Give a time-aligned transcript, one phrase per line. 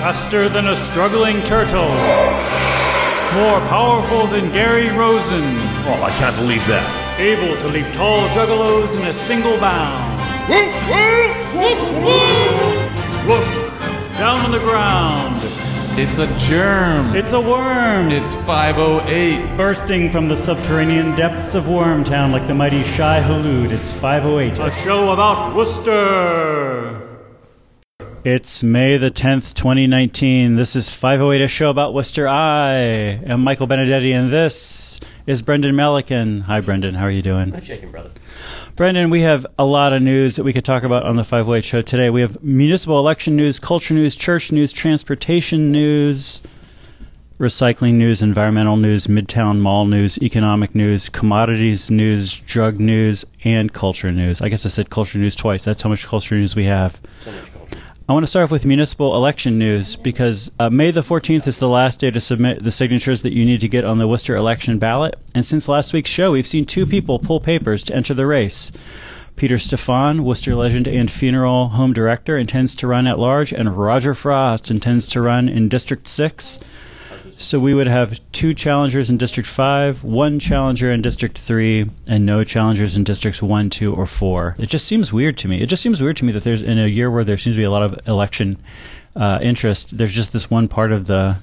[0.00, 1.88] faster than a struggling turtle,
[3.34, 5.42] more powerful than Gary Rosen,
[5.90, 6.84] Oh, I can't believe that.
[7.18, 10.18] able to leap tall juggalos in a single bound.
[13.28, 13.44] Look,
[14.16, 15.36] down on the ground.
[15.98, 17.16] It's a germ.
[17.16, 18.12] It's a worm.
[18.12, 19.56] It's 508.
[19.56, 23.72] bursting from the subterranean depths of Wormtown like the mighty Shai-Hulud.
[23.72, 24.58] It's 508.
[24.60, 27.07] A show about Worcester.
[28.24, 30.56] It's May the 10th, 2019.
[30.56, 32.26] This is 508, a show about Worcester.
[32.26, 36.42] I am Michael Benedetti, and this is Brendan Melican.
[36.42, 36.94] Hi, Brendan.
[36.94, 37.54] How are you doing?
[37.54, 38.10] I'm shaking, brother.
[38.74, 41.62] Brendan, we have a lot of news that we could talk about on the 508
[41.62, 42.10] show today.
[42.10, 46.42] We have municipal election news, culture news, church news, transportation news,
[47.38, 54.10] recycling news, environmental news, midtown mall news, economic news, commodities news, drug news, and culture
[54.10, 54.42] news.
[54.42, 55.64] I guess I said culture news twice.
[55.64, 57.00] That's how much culture news we have.
[57.14, 57.77] So much culture.
[58.08, 61.58] I want to start off with municipal election news because uh, May the 14th is
[61.58, 64.34] the last day to submit the signatures that you need to get on the Worcester
[64.34, 65.18] election ballot.
[65.34, 68.72] And since last week's show, we've seen two people pull papers to enter the race.
[69.36, 74.14] Peter Stefan, Worcester legend and funeral home director, intends to run at large, and Roger
[74.14, 76.60] Frost intends to run in District 6.
[77.40, 82.26] So we would have two challengers in District 5, one challenger in District 3, and
[82.26, 84.56] no challengers in Districts 1, 2, or 4.
[84.58, 85.62] It just seems weird to me.
[85.62, 87.60] It just seems weird to me that there's, in a year where there seems to
[87.60, 88.58] be a lot of election
[89.14, 91.36] uh, interest, there's just this one part of the.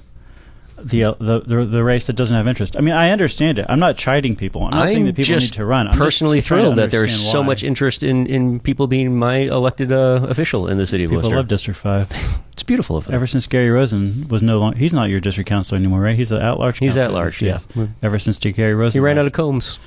[0.82, 2.76] The, uh, the the the race that doesn't have interest.
[2.76, 3.66] I mean, I understand it.
[3.68, 4.62] I'm not chiding people.
[4.64, 5.88] I'm not saying I'm that people need to run.
[5.88, 9.90] I'm personally thrilled that there's understand so much interest in, in people being my elected
[9.90, 11.36] uh, official in the city of People Worcester.
[11.36, 12.10] love District Five.
[12.56, 13.14] It's beautiful of them.
[13.14, 16.16] Ever since Gary Rosen was no longer, he's not your district councilor anymore, right?
[16.16, 16.78] He's an at-large.
[16.78, 17.58] He's at-large, yeah.
[18.02, 18.98] Ever since Gary Rosen.
[18.98, 19.78] he ran out of combs.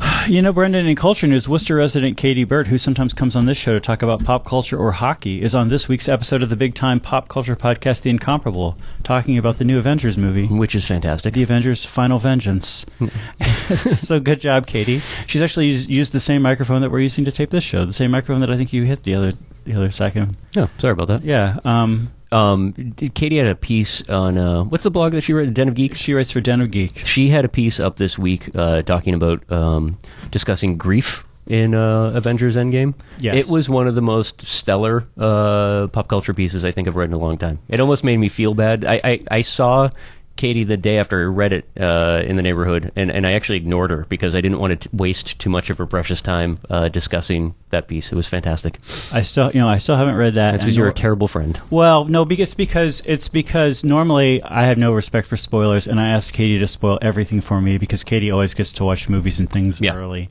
[0.26, 3.58] You know, Brendan, in culture news, Worcester resident Kayti Burt, who sometimes comes on this
[3.58, 6.56] show to talk about pop culture or hockey, is on this week's episode of the
[6.56, 10.46] big time pop culture podcast, The Incomparable, talking about the new Avengers movie.
[10.46, 11.34] Which is fantastic.
[11.34, 12.86] The Avengers Final Vengeance.
[13.60, 15.02] so good job, Katie.
[15.26, 17.92] She's actually used, used the same microphone that we're using to tape this show, the
[17.92, 19.32] same microphone that I think you hit the other
[19.64, 20.38] the other second.
[20.56, 21.24] Oh, sorry about that.
[21.24, 21.58] Yeah.
[21.66, 25.52] Um, Um, Kayti had a piece on uh, what's the blog that she wrote?
[25.54, 25.98] Den of Geeks.
[25.98, 26.96] she writes for Den of Geek.
[26.96, 29.98] She had a piece up this week uh, talking about um,
[30.30, 32.94] discussing grief in uh, Avengers Endgame.
[33.18, 33.46] Yes.
[33.46, 37.08] It was one of the most stellar uh, pop culture pieces I think I've read
[37.08, 37.58] in a long time.
[37.68, 38.84] It almost made me feel bad.
[38.84, 39.90] I, I, I saw
[40.36, 43.58] Kayti the day after I read it uh, in the neighborhood, and, and I actually
[43.58, 46.88] ignored her because I didn't want to waste too much of her precious time uh,
[46.88, 48.10] discussing that piece.
[48.10, 48.76] It was fantastic.
[49.12, 50.52] I still, you know, I still haven't read that.
[50.52, 51.60] That's because you're a terrible friend.
[51.70, 56.00] Well, no, because it's because it's because normally I have no respect for spoilers, and
[56.00, 59.38] I ask Kayti to spoil everything for me because Kayti always gets to watch movies
[59.38, 59.94] and things Yeah.
[59.94, 60.30] early,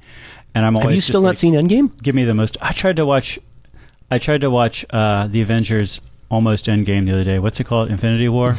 [0.53, 2.01] and I'm always Have you still not like, seen Endgame?
[2.01, 2.57] Give me the most.
[2.61, 3.39] I tried to watch.
[4.11, 6.01] I tried to watch uh, the Avengers
[6.33, 7.39] almost Endgame the other day.
[7.39, 7.89] What's it called?
[7.91, 8.49] Infinity War.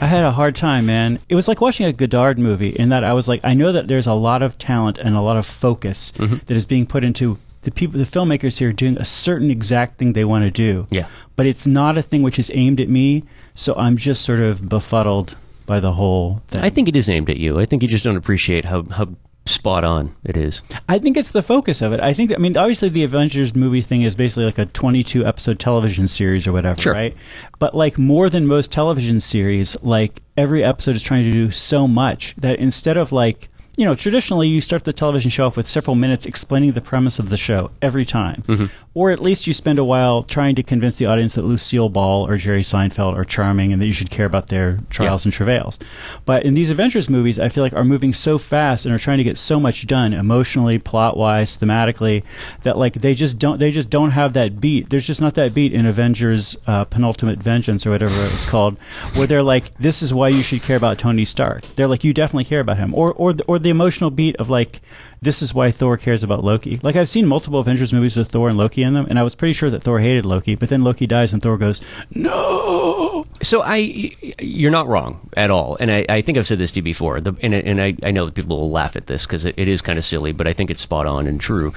[0.00, 1.18] I had a hard time, man.
[1.28, 3.86] It was like watching a Godard movie in that I was like, I know that
[3.88, 6.36] there's a lot of talent and a lot of focus Mm-hmm.
[6.46, 10.12] that is being put into the people, the filmmakers here doing a certain exact thing
[10.14, 11.06] they want to do Yeah.
[11.36, 14.66] but it's not a thing which is aimed at me, so I'm just sort of
[14.66, 16.62] befuddled by the whole thing.
[16.62, 17.60] I think it is aimed at you.
[17.60, 19.08] I think you just don't appreciate how, how
[19.50, 20.62] spot on it is.
[20.88, 22.00] I think it's the focus of it.
[22.00, 25.58] I think, I mean, obviously the Avengers movie thing is basically like a 22 episode
[25.58, 26.92] television series or whatever, Sure.
[26.92, 27.16] right?
[27.58, 31.86] But like more than most television series, like every episode is trying to do so
[31.88, 33.48] much that instead of like,
[33.80, 37.18] you know, traditionally you start the television show off with several minutes explaining the premise
[37.18, 38.42] of the show every time.
[38.46, 38.66] Mm-hmm.
[38.92, 42.26] Or at least you spend a while trying to convince the audience that Lucille Ball
[42.28, 45.28] or Jerry Seinfeld are charming and that you should care about their trials Yeah.
[45.28, 45.78] and travails.
[46.26, 49.16] But in these Avengers movies, I feel like are moving so fast and are trying
[49.18, 52.24] to get so much done emotionally, plot-wise, thematically,
[52.64, 54.90] that like they just don't they just don't have that beat.
[54.90, 58.76] There's just not that beat in Avengers uh, Penultimate Vengeance or whatever it was called,
[59.16, 61.62] where they're like, this is why you should care about Tony Stark.
[61.76, 64.80] They're like, you definitely care about him, or or or the emotional beat of like.
[65.22, 66.80] This is why Thor cares about Loki.
[66.82, 69.34] Like I've seen multiple Avengers movies with Thor and Loki in them, and I was
[69.34, 71.82] pretty sure that Thor hated Loki, but then Loki dies and Thor goes,
[72.14, 76.72] "No." So I, you're not wrong at all, and I, I think I've said this
[76.72, 79.26] to you before, the, and, and I, I know that people will laugh at this
[79.26, 81.72] because it, it is kind of silly, but I think it's spot on and true.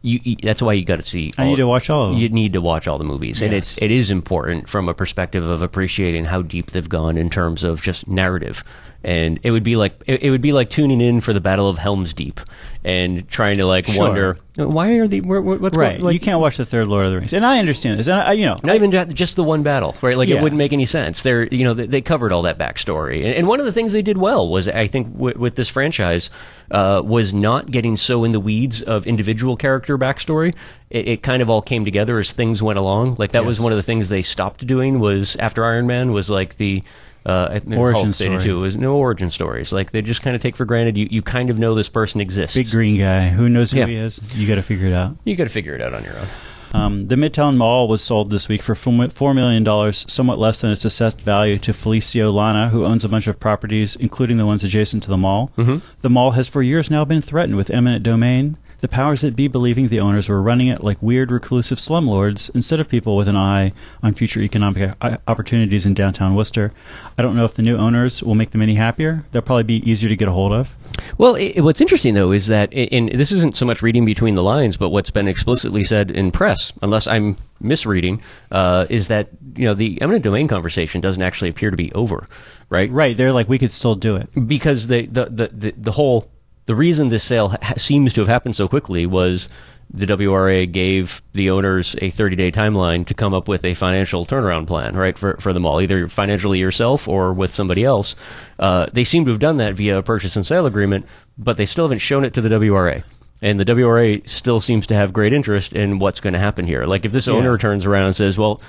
[0.00, 1.32] You, you, that's why you got to see.
[1.36, 2.18] I need to watch all of them.
[2.20, 5.44] You need to watch all the movies, and it's it is important from a perspective
[5.44, 8.62] of appreciating how deep they've gone in terms of just narrative.
[9.04, 11.68] And it would be like it, it would be like tuning in for the Battle
[11.68, 12.40] of Helm's Deep
[12.84, 14.06] and trying to like Sure.
[14.06, 15.92] wonder why are the what's right.
[15.92, 18.08] going, like, you can't watch the third Lord of the Rings, and I understand this.
[18.08, 20.16] And I, you know, not even just the one battle, right?
[20.16, 20.36] Like Yeah.
[20.38, 21.22] it wouldn't make any sense.
[21.22, 23.92] They're, you know, they, they covered all that backstory, and, and one of the things
[23.92, 26.30] they did well was, I think, w- with this franchise,
[26.70, 30.54] uh, was not getting so in the weeds of individual character backstory
[30.90, 33.16] it, it kind of all came together as things went along.
[33.18, 36.28] Like that was one of the things they stopped doing was after Iron Man was
[36.30, 36.82] like the
[37.26, 38.40] uh, Origin Hulk story.
[38.42, 39.70] too, was no origin stories.
[39.72, 42.20] Like they just kind of take for granted you, you kind of know this person
[42.22, 42.56] exists.
[42.56, 43.28] Big green guy.
[43.28, 43.86] Who knows who Yeah.
[43.86, 44.20] he is?
[44.34, 45.16] You got to figure it out.
[45.24, 46.26] You got to figure it out on your own.
[46.74, 50.70] Um, the Midtown Mall was sold this week for four million dollars, somewhat less than
[50.70, 54.64] its assessed value to Felicio Lana, who owns a bunch of properties, including the ones
[54.64, 55.50] adjacent to the mall.
[55.56, 55.80] Mhm.
[56.02, 58.56] The mall has for years now been threatened with eminent domain.
[58.80, 62.78] The powers that be believing the owners were running it like weird reclusive slumlords instead
[62.78, 63.72] of people with an eye
[64.04, 66.72] on future economic uh, opportunities in downtown Worcester.
[67.16, 69.24] I don't know if the new owners will make them any happier.
[69.32, 70.72] They'll probably be easier to get a hold of.
[71.16, 74.44] Well, i what's interesting though is that, and this isn't so much reading between the
[74.44, 78.22] lines, but what's been explicitly said in press, unless I'm misreading,
[78.52, 82.26] uh, is that you know the eminent domain conversation doesn't actually appear to be over,
[82.68, 82.90] right?
[82.90, 84.28] Right, they're like we could still do it.
[84.46, 86.30] Because the the the the, the whole
[86.68, 89.48] the reason this sale ha- seems to have happened so quickly was
[89.92, 94.66] the WRA gave the owners a 30-day timeline to come up with a financial turnaround
[94.66, 98.14] plan, right, for for them all, either financially yourself or with somebody else.
[98.58, 101.06] Uh, they seem to have done that via a purchase and sale agreement,
[101.38, 103.02] but they still haven't shown it to the WRA.
[103.40, 106.84] And the WRA still seems to have great interest in what's going to happen here.
[106.84, 107.34] Like if this Yeah.
[107.34, 108.60] owner turns around and says, "Well,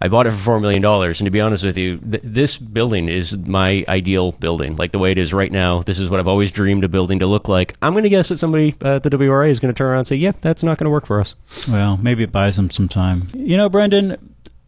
[0.00, 2.58] I bought it for four million dollars, and to be honest with you, th- this
[2.58, 4.76] building is my ideal building.
[4.76, 7.20] Like the way it is right now, this is what I've always dreamed a building
[7.20, 7.74] to look like.
[7.80, 10.06] I'm going to guess that somebody at the WRA is going to turn around and
[10.06, 11.34] say, "Yeah, that's not going to work for us."
[11.68, 13.22] Well, maybe it buys them some time.
[13.34, 14.16] You know, Brendan,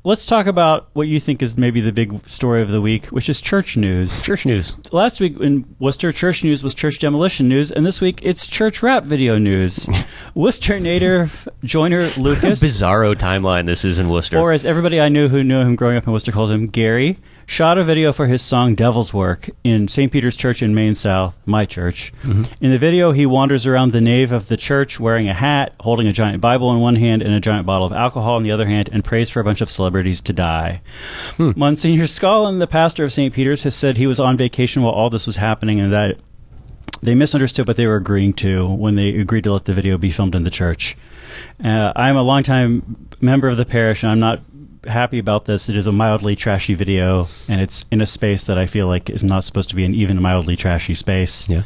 [0.05, 3.29] let's talk about what you think is maybe the big story of the week, which
[3.29, 4.23] is church news.
[4.23, 4.77] Church news.
[4.93, 8.83] Last week in Worcester, church news was church demolition news, and this week it's church
[8.83, 9.89] rap video news.
[10.35, 13.67] Worcester native Joyner Lucas, Bizarro timeline.
[13.67, 14.39] This is in Worcester.
[14.39, 17.19] or as everybody I knew who knew him growing up in Worcester calls him, Gary,
[17.49, 20.13] shot a video for his song Devil's Work in St.
[20.13, 22.13] Peter's Church in Main South, my church.
[22.61, 26.07] In the video, he wanders around the nave of the church wearing a hat, holding
[26.07, 28.67] a giant Bible in one hand and a giant bottle of alcohol in the other
[28.67, 30.83] hand, and prays for a bunch of celebrities to die.
[31.39, 33.33] Monsignor Scollen, the pastor of St.
[33.33, 36.19] Peter's, has said he was on vacation while all this was happening and that
[37.01, 40.11] they misunderstood what they were agreeing to when they agreed to let the video be
[40.11, 40.99] filmed in the church.
[41.65, 44.41] Uh, I'm a longtime member of the parish, and I'm not
[44.87, 45.69] happy about this.
[45.69, 49.11] It is a mildly trashy video, and it's in a space that I feel like
[49.11, 51.49] is not supposed to be an even mildly trashy space.
[51.49, 51.63] Yeah.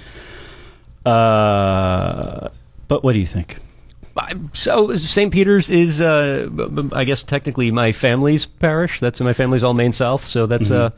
[1.05, 2.49] Uh,
[2.89, 3.57] but what do you think?
[4.53, 5.33] So St.
[5.33, 6.49] Peter's is, uh,
[6.93, 9.01] I guess, technically my family's parish.
[9.01, 10.91] That's in my family's all Main South, so that's uh,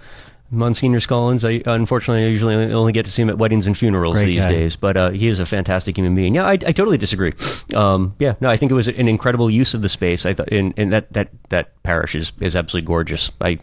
[0.54, 1.44] Monsignor Scollins.
[1.44, 4.44] I unfortunately I usually only get to see him at weddings and funerals Great these
[4.44, 4.50] guy.
[4.50, 6.34] days, but uh, he is a fantastic human being.
[6.34, 7.32] Yeah, I, I totally disagree.
[7.74, 10.26] Um, yeah, no, I think it was an incredible use of the space.
[10.26, 13.30] I thought, and, and that that that parish is is absolutely gorgeous.
[13.40, 13.58] I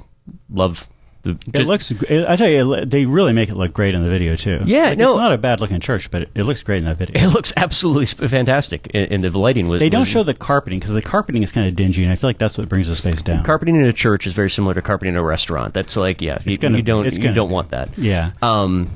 [0.49, 0.87] love
[1.23, 1.37] the.
[1.53, 1.91] It looks.
[2.09, 4.61] I tell you, they really make it look great in the video too.
[4.65, 5.09] Yeah, Like, no.
[5.09, 7.21] it's not a bad looking church, but it, it looks great in that video.
[7.23, 9.79] It looks absolutely fantastic, and, the lighting was.
[9.79, 12.15] They don't was- show the carpeting because the carpeting is kind of dingy, and I
[12.15, 13.43] feel like that's what brings the space down.
[13.43, 15.73] Carpeting in a church is very similar to carpeting in a restaurant.
[15.73, 17.97] That's like, yeah, you, gonna- you don't it's you gonna don't want that.
[17.97, 18.31] yeah.
[18.41, 18.89] Um,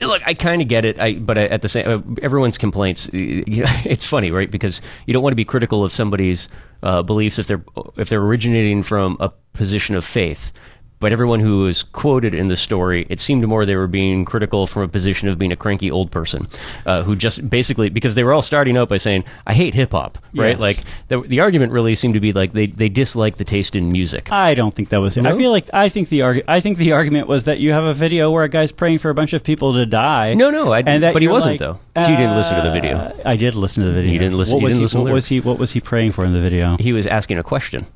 [0.00, 0.98] look, I kind of get it.
[0.98, 3.10] I, but I, at the same, uh, everyone's complaints.
[3.12, 4.50] It's funny, right?
[4.50, 6.48] Because you don't want to be critical of somebody's
[6.82, 7.62] uh, beliefs if they're
[7.96, 10.52] if they're originating from a position of faith.
[11.00, 14.66] But everyone who was quoted in the story, it seemed more they were being critical
[14.66, 16.46] from a position of being a cranky old person
[16.84, 19.92] uh, who just basically because they were all starting out by saying, "I hate hip
[19.92, 20.50] hop," right?
[20.50, 20.60] Yes.
[20.60, 20.76] Like
[21.08, 24.30] the, the argument really seemed to be like they they dislike the taste in music.
[24.30, 25.24] I don't think that was it.
[25.24, 27.84] I feel like I think the argu- I think the argument was that you have
[27.84, 30.34] a video where a guy's praying for a bunch of people to die.
[30.34, 32.02] No, no, I- and that but he wasn't, like, though.
[32.04, 32.96] So you didn't listen to the video.
[32.98, 34.12] uh, I did listen to the video.
[34.12, 35.40] You didn't listen- What you was didn't he, listen to What the was he?
[35.40, 36.76] What was he praying for in the video?
[36.78, 37.86] He was asking a question.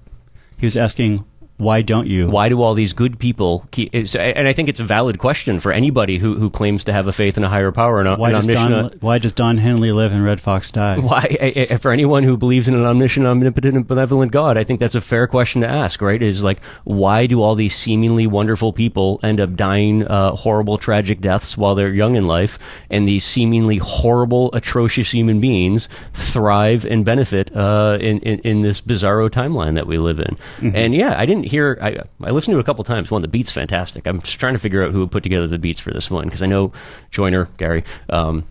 [0.57, 1.25] He was asking,
[1.57, 4.85] "Why don't you?" why do all these good people keep and I think it's a
[4.85, 8.01] valid question for anybody who, who claims to have a faith in a higher power
[8.01, 10.99] and Why an does omniscient Don Why does Don Henley live and Redd Foxx die?
[10.99, 14.95] why for anyone who believes in an omniscient omnipotent and benevolent god I think that's
[14.95, 19.21] a fair question to ask right is like why do all these seemingly wonderful people
[19.23, 22.59] end up dying uh, horrible tragic deaths while they're young in life
[22.91, 28.81] and these seemingly horrible atrocious human beings thrive and benefit uh, in, in in this
[28.81, 32.59] bizarro timeline that we live in and yeah I didn't hear I, I listened to
[32.59, 35.07] it a couple times one the beat's fantastic I'm just trying to figure out who
[35.07, 36.73] put together the beats for this one because I know
[37.11, 38.45] Joyner Gary um,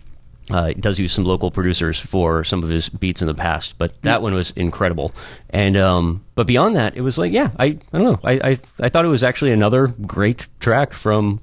[0.51, 4.01] uh, does use some local producers for some of his beats in the past, but
[4.01, 5.11] that one was incredible.
[5.49, 8.59] And um, but beyond that, it was like, yeah, I, I don't know, I, I
[8.79, 11.39] I thought it was actually another great track from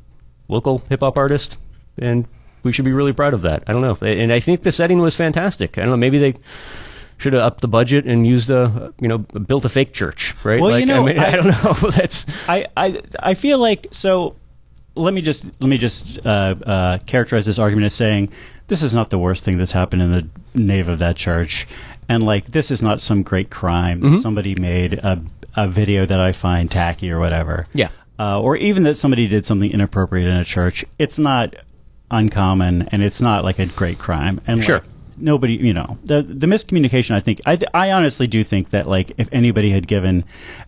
[0.48, 1.56] local hip hop artist,
[1.98, 2.26] and
[2.62, 3.64] we should be really proud of that.
[3.66, 5.78] I don't know, and I think the setting was fantastic.
[5.78, 6.34] I don't know, maybe they
[7.20, 10.60] should have upped the budget and used a you know built a fake church, right?
[10.60, 11.46] Well, you know, I, mean, I- I don't
[11.82, 11.90] know.
[11.90, 14.34] That's I, I I feel like so.
[14.96, 18.30] Let me just let me just uh, uh, characterize this argument as saying
[18.66, 21.68] this is not the worst thing that's happened in the nave of that church.
[22.08, 24.00] and like this is not some great crime.
[24.00, 24.16] Mm-hmm.
[24.16, 25.22] Somebody made a
[25.54, 27.66] a video that I find tacky or whatever.
[27.72, 27.90] Yeah.
[28.18, 30.84] Uh, or even that somebody did something inappropriate in a church.
[30.98, 31.54] It's not
[32.10, 34.40] uncommon, and it's not like a great crime.
[34.46, 34.78] And Sure.
[34.80, 34.84] like,
[35.20, 37.14] nobody, you know, the the miscommunication.
[37.14, 40.24] I think I I honestly do think that like if anybody had given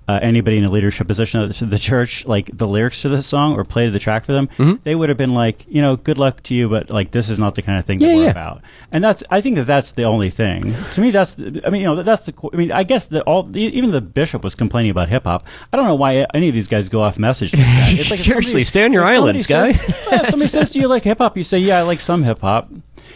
[0.08, 3.26] uh, anybody in a leadership position at the, the church like the lyrics to this
[3.26, 4.82] song or played the track for them, Mm-hmm.
[4.82, 7.38] they would have been like, you know, good luck to you, but like this is
[7.38, 8.30] not the kind of thing that Yeah, we're yeah.
[8.30, 8.62] about.
[8.90, 10.74] And that's I think that that's the only thing.
[10.92, 12.34] To me, that's the, I mean, you know, that's the.
[12.52, 15.44] I mean, I guess that all the, even the bishop was complaining about hip hop.
[15.72, 17.52] I don't know why any of these guys go off message.
[17.54, 17.92] Like that.
[17.98, 19.72] It's like Seriously, somebody- stay on your islands, guy.
[19.72, 22.00] says- well, if somebody says to you like hip hop, you say, yeah, I like
[22.00, 22.68] some hip hop.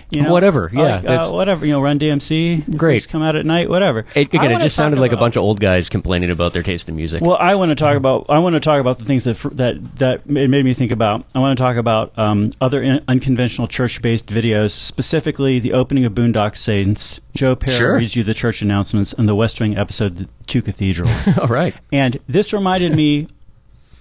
[0.09, 1.67] You know, Whatever, yeah, Like, that's- uh, whatever.
[1.67, 2.77] You know, Run DMC.
[2.79, 3.09] Great.
[3.09, 3.69] Come out at night.
[3.69, 4.07] Whatever.
[4.15, 6.89] It, again, it just sounded like a bunch of old guys complaining about their taste
[6.89, 7.23] in music.
[7.23, 8.27] well, I want to talk about.
[8.29, 11.25] I want to talk about the things that that that it made me think about.
[11.35, 16.13] I want to talk about um, other in, unconventional church-based videos, specifically the opening of
[16.13, 17.21] Boondock Saints.
[17.35, 17.97] Joe Pera Sure.
[17.97, 21.75] reads you the church announcements, and the West Wing episode, "The Two Cathedrals." All right.
[21.93, 23.27] and this reminded me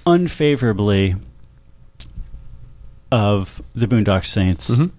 [0.06, 1.16] unfavorably
[3.12, 4.92] of the Boondock Saints, Mhm.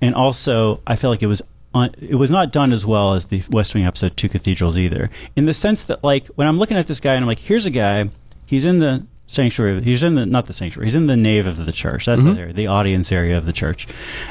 [0.00, 1.42] And also I feel like it was.
[2.00, 5.44] It was not done as well as the West Wing episode Two Cathedrals either, in
[5.44, 7.70] the sense that like when I'm looking at this guy and I'm like, here's a
[7.70, 8.10] guy,
[8.46, 11.56] he's in the sanctuary, he's in the not the sanctuary, he's in the nave of
[11.56, 12.38] the church, that's the mm-hmm.
[12.38, 13.88] area, the audience area of the church,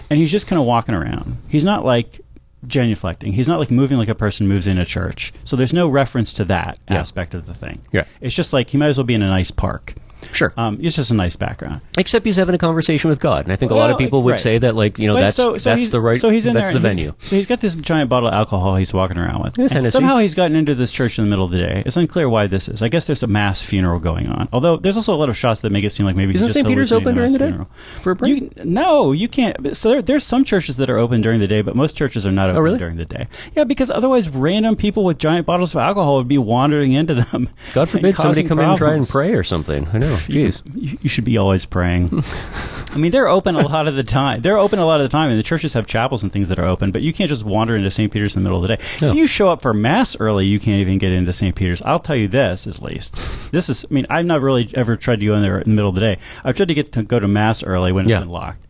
[0.09, 1.35] and he's just kind of walking around.
[1.49, 2.21] He's not like
[2.65, 3.33] genuflecting.
[3.33, 5.33] He's not like moving like a person moves in a church.
[5.43, 6.97] So there's no reference to that Yeah.
[6.99, 7.81] aspect of the thing.
[7.91, 8.05] Yeah.
[8.21, 9.95] It's just like he might as well be in a nice park.
[10.31, 10.53] Sure.
[10.57, 11.81] Um, it's just a nice background.
[11.97, 14.31] Except he's having a conversation with God, and I think a lot of people would
[14.31, 14.39] right.
[14.39, 16.17] say that, like, you know, But that's so, so that's the right.
[16.17, 16.73] So he's in that's there.
[16.73, 17.13] the venue.
[17.19, 19.57] So he's got this giant bottle of alcohol he's walking around with.
[19.73, 21.83] And somehow he's gotten into this church in the middle of the day.
[21.85, 22.81] It's unclear why this is.
[22.81, 24.49] I guess there's a mass funeral going on.
[24.53, 26.67] Although there's also a lot of shots that make it seem like maybe Isn't St.
[26.67, 27.69] Peter's open during the day funeral.
[28.01, 28.33] for a prayer?
[28.33, 29.75] You, no, you can't.
[29.75, 32.31] So there, there's some churches that are open during the day, but most churches are
[32.31, 32.77] not open Oh, really?
[32.79, 33.27] during the day.
[33.55, 37.49] Yeah, because otherwise random people with giant bottles of alcohol would be wandering into them.
[37.73, 39.87] God forbid somebody come in and try and pray or something.
[39.87, 40.12] I know.
[40.17, 40.61] Jeez.
[40.73, 42.23] You, you should be always praying.
[42.93, 44.41] I mean, they're open a lot of the time.
[44.41, 46.59] They're open a lot of the time, and the churches have chapels and things that
[46.59, 46.91] are open.
[46.91, 48.11] But you can't just wander into St.
[48.11, 48.83] Peter's in the middle of the day.
[49.01, 49.09] No.
[49.09, 51.55] If you show up for mass early, you can't even get into St.
[51.55, 51.81] Peter's.
[51.81, 53.51] I'll tell you this, at least.
[53.51, 53.85] This is.
[53.89, 55.95] I mean, I've not really ever tried to go in there in the middle of
[55.95, 56.17] the day.
[56.43, 58.19] I've tried to get to go to mass early when it's Yeah.
[58.19, 58.65] been locked.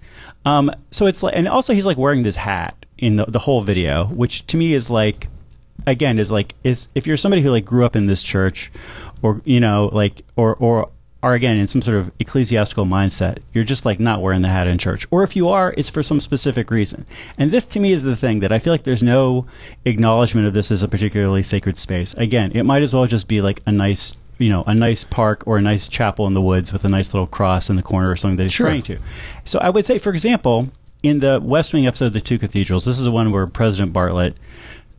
[0.45, 3.61] Um, so it's like, and also he's like wearing this hat in the, the whole
[3.61, 5.27] video, which to me is like,
[5.87, 8.71] again, is like, is if you're somebody who like grew up in this church,
[9.21, 10.89] or you know, like, or or
[11.23, 14.67] are again in some sort of ecclesiastical mindset, you're just like not wearing the hat
[14.67, 15.07] in church.
[15.09, 17.05] Or if you are, it's for some specific reason.
[17.37, 19.47] And this to me is the thing that I feel like there's no
[19.85, 22.13] acknowledgement of this as a particularly sacred space.
[22.13, 25.43] Again, it might as well just be like a nice you know, a nice park
[25.45, 28.09] or a nice chapel in the woods with a nice little cross in the corner
[28.09, 28.65] or something that he's Sure.
[28.67, 28.97] praying to.
[29.45, 30.69] So I would say, for example,
[31.03, 33.93] in the West Wing episode of The Two Cathedrals, this is the one where President
[33.93, 34.33] Bartlet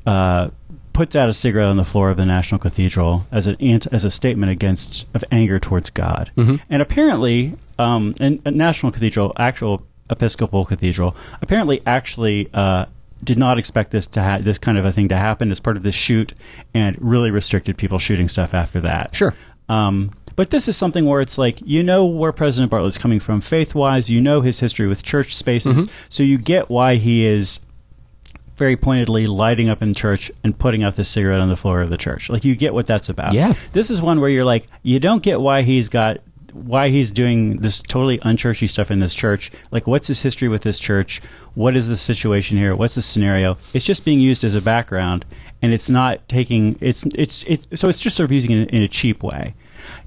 [0.07, 0.51] uh,
[0.95, 4.05] puts out a cigarette on the floor of the National Cathedral as an ant- as
[4.05, 6.31] a statement against of anger towards God.
[6.37, 6.57] Mm-hmm.
[6.71, 12.49] And apparently, um, National Cathedral, actual Episcopal Cathedral, apparently actually.
[12.55, 12.87] Uh,
[13.23, 15.79] did not expect this to ha- this kind of a thing to happen as part
[15.79, 16.35] of this shoot,
[16.75, 19.15] and really restricted people shooting stuff after that.
[19.15, 19.33] Sure.
[19.67, 23.41] Um, but this is something where it's like you know where President Bartlet's coming from
[23.41, 24.11] faith-wise.
[24.11, 27.61] You know his history with church spaces, so you get why he is
[28.57, 31.91] very pointedly lighting up in church and putting out this cigarette on the floor of
[31.91, 32.31] the church.
[32.31, 33.33] Like you get what that's about.
[33.33, 33.55] Yeah.
[33.73, 36.19] This is one where you're like you don't get why he's got
[36.53, 39.51] why he's doing this totally unchurchy stuff in this church.
[39.71, 41.21] Like what's his history with this church?
[41.55, 42.77] What is the situation here?
[42.77, 43.59] What's the scenario?
[43.73, 45.25] It's just being used as a background
[45.61, 48.83] and it's not taking it's it's it so it's just sort of using it in
[48.83, 49.55] a cheap way.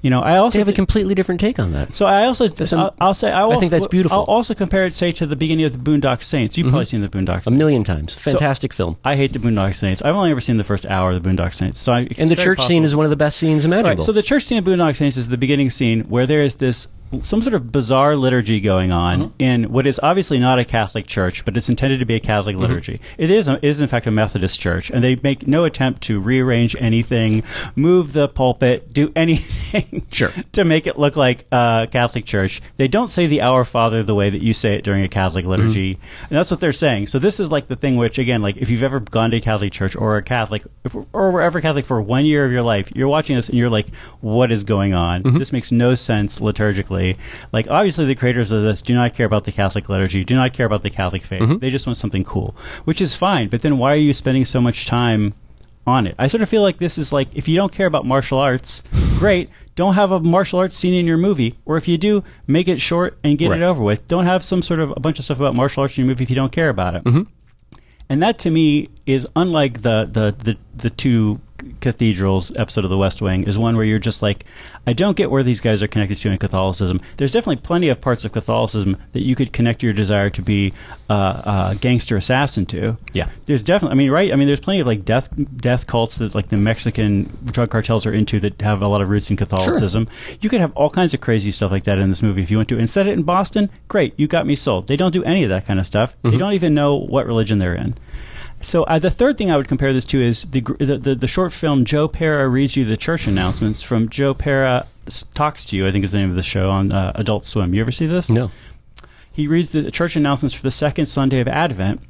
[0.00, 1.94] You know, I also They have a completely different take on that.
[1.96, 4.18] so I also I'll, I'll say I, also, think that's beautiful.
[4.18, 6.56] I'll also compare it say to the beginning of the Boondock Saints.
[6.56, 7.46] You've probably seen the Boondock Saints.
[7.48, 8.14] A million times.
[8.14, 8.96] Fantastic film.
[9.04, 10.00] I hate the Boondock Saints.
[10.02, 11.80] I've only ever seen the first hour of the Boondock Saints.
[11.80, 13.90] So I, And the church possible- scene is one of the best scenes imaginable.
[13.96, 16.54] Right, so the church scene of Boondock Saints is the beginning scene where there is
[16.56, 16.86] this
[17.22, 19.32] some sort of bizarre liturgy going on Mm-hmm.
[19.42, 22.54] in what is obviously not a Catholic church, but it's intended to be a Catholic
[22.54, 22.60] Mm-hmm.
[22.62, 23.00] liturgy.
[23.16, 26.20] It is, it is in fact a Methodist church, and they make no attempt to
[26.20, 30.30] rearrange anything, move the pulpit, do anything Sure.
[30.52, 32.60] to make it look like a Catholic church.
[32.76, 35.44] They don't say the Our Father the way that you say it during a Catholic
[35.44, 35.50] mm-hmm.
[35.50, 37.06] liturgy, and that's what they're saying.
[37.08, 39.40] So this is like the thing which, again, like if you've ever gone to a
[39.40, 42.62] Catholic church or a Catholic if, or were ever Catholic for one year of your
[42.62, 43.88] life, you're watching this and you're like,
[44.20, 45.22] what is going on?
[45.22, 45.38] Mm-hmm.
[45.38, 47.16] This makes no sense liturgically.
[47.52, 50.52] Like obviously the creators of this do not care about the Catholic liturgy, do not
[50.52, 51.42] care about the Catholic faith.
[51.42, 51.58] Mm-hmm.
[51.58, 53.48] They just want something cool, which is fine.
[53.48, 55.34] But then why are you spending so much time?
[55.88, 56.14] On it.
[56.18, 58.82] I sort of feel like this is like if you don't care about martial arts,
[59.18, 59.50] great.
[59.74, 62.80] Don't have a martial arts scene in your movie, or if you do, make it
[62.80, 63.60] short and get Right.
[63.60, 64.06] it over with.
[64.08, 66.24] Don't have some sort of a bunch of stuff about martial arts in your movie
[66.24, 67.04] if you don't care about it.
[67.04, 67.22] Mm-hmm.
[68.10, 71.40] And that to me is unlike the the the, the two
[71.80, 74.44] cathedrals episode of The West Wing is one where you're just like,
[74.86, 77.00] I don't get where these guys are connected to in Catholicism.
[77.16, 80.72] There's definitely plenty of parts of Catholicism that you could connect your desire to be
[81.08, 82.96] uh, a gangster assassin to.
[83.12, 83.28] Yeah.
[83.46, 84.32] There's definitely, I mean, right?
[84.32, 88.06] I mean, there's plenty of like death death cults that like the Mexican drug cartels
[88.06, 90.06] are into that have a lot of roots in Catholicism.
[90.06, 90.36] Sure.
[90.40, 92.56] You could have all kinds of crazy stuff like that in this movie if you
[92.56, 92.78] want to.
[92.78, 94.86] And Instead, it in Boston, great, you got me sold.
[94.86, 96.16] They don't do any of that kind of stuff.
[96.22, 97.98] They don't even know what religion they're in.
[98.60, 101.52] So uh, the third thing I would compare this to is the, the the short
[101.52, 105.86] film Joe Pera reads you the church announcements from Joe Pera S- talks to you.
[105.86, 107.72] I think is the name of the show on uh, Adult Swim.
[107.74, 108.28] You ever see this?
[108.28, 108.50] No.
[109.32, 112.00] He reads the church announcements for the second Sunday of Advent,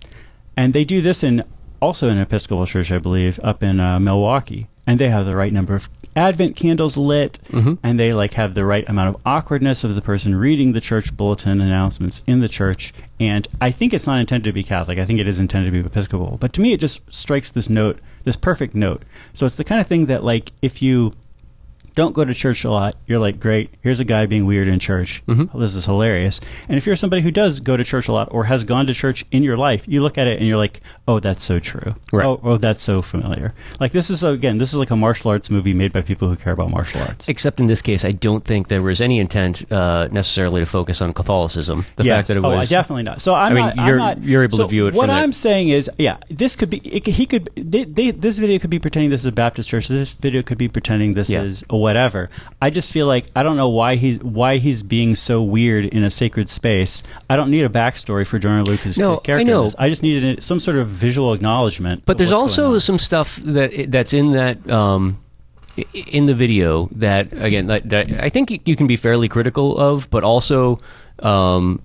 [0.56, 1.44] and they do this in
[1.80, 5.52] also in Episcopal church, I believe, up in uh, Milwaukee, and they have the right
[5.52, 7.74] number of Advent candles lit, mm-hmm.
[7.82, 11.14] and they like have the right amount of awkwardness of the person reading the church
[11.14, 12.94] bulletin announcements in the church.
[13.20, 14.98] And I think it's not intended to be Catholic.
[14.98, 16.38] I think it is intended to be Episcopal.
[16.40, 19.02] But to me, it just strikes this note, this perfect note.
[19.34, 21.12] So it's the kind of thing that like if you
[21.98, 24.78] don't go to church a lot, you're like, great, here's a guy being weird in
[24.78, 25.20] church.
[25.28, 26.40] Oh, this is hilarious.
[26.68, 28.94] And if you're somebody who does go to church a lot or has gone to
[28.94, 31.96] church in your life, you look at it and you're like, oh, that's so true.
[32.12, 32.24] Right.
[32.24, 33.52] Oh, oh, that's so familiar.
[33.80, 36.36] Like this is again, this is like a martial arts movie made by people who
[36.36, 37.28] care about martial arts.
[37.28, 41.02] Except in this case, I don't think there was any intent uh, necessarily to focus
[41.02, 41.84] on Catholicism.
[41.96, 42.16] The yes.
[42.16, 43.20] fact that it oh, was definitely not.
[43.20, 43.78] So I'm I mean, not.
[43.78, 46.70] I'm you're- not- you're able to view it What I'm saying is, yeah, this could
[46.70, 46.78] be.
[46.78, 47.50] It, he could.
[47.56, 49.88] They, they, this video could be pretending this is a Baptist church.
[49.88, 51.42] This video could be pretending this Yeah.
[51.42, 52.28] is a whatever.
[52.60, 56.04] I just feel like I don't know why he's why he's being so weird in
[56.04, 57.02] a sacred space.
[57.30, 59.40] I don't need a backstory for Joyner Lucas' No, I character.
[59.40, 59.70] in know.
[59.78, 62.02] I just needed some sort of visual acknowledgement.
[62.04, 65.18] But there's also some stuff that that's in that um,
[65.94, 70.10] in the video that again that, that I think you can be fairly critical of,
[70.10, 70.80] but also
[71.20, 71.80] um,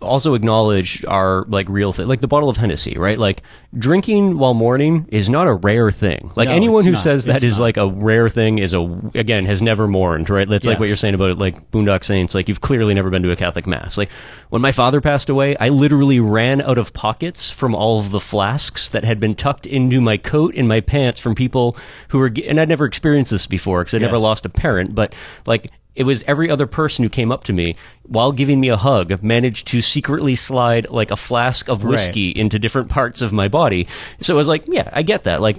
[0.00, 3.18] also acknowledge are like real thing, like the bottle of Hennessy, right?
[3.18, 3.42] Like
[3.76, 6.30] drinking while mourning is not a rare thing.
[6.36, 7.00] Like No, anyone who not.
[7.00, 7.64] says that It's is not.
[7.64, 8.80] like a rare thing is a
[9.14, 10.48] again has never mourned, right?
[10.48, 12.34] That's like what you're saying about it, like Boondock Saints.
[12.34, 13.98] Like you've clearly never been to a Catholic mass.
[13.98, 14.10] Like
[14.48, 18.20] when my father passed away, I literally ran out of pockets from all of the
[18.20, 21.76] flasks that had been tucked into my coat and my pants from people
[22.08, 25.14] who were, and I'd never experienced this before because I never lost a parent, but
[25.46, 28.76] like it was every other person who came up to me while giving me a
[28.76, 33.48] hug managed to secretly slide like a flask of whiskey into different parts of my
[33.48, 33.88] body.
[34.20, 35.40] So I was like, yeah, I get that.
[35.40, 35.56] Like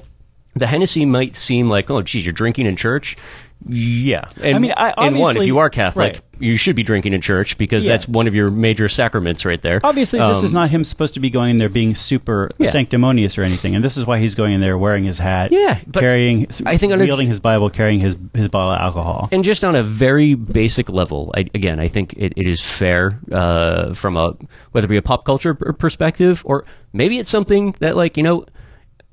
[0.55, 3.17] the Hennessy might seem like, oh, geez, you're drinking in church.
[3.67, 6.21] Yeah, and, I mean, I- and one, if you are Catholic, right.
[6.39, 7.91] you should be drinking in church because Yeah.
[7.93, 9.81] that's one of your major sacraments right there.
[9.83, 12.69] Obviously, this Um, is not him supposed to be going in there being super Yeah.
[12.69, 15.77] sanctimonious or anything, and this is why he's going in there wearing his hat, Yeah,
[15.91, 19.27] carrying, I think wielding his Bible, carrying his his bottle of alcohol.
[19.31, 23.19] And just on a very basic level, I, again, I think it, it is fair
[23.31, 24.35] uh, from a
[24.71, 28.45] whether it be a pop culture perspective or maybe it's something that like you know.